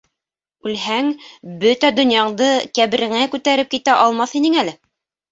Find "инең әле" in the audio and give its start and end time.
4.41-4.75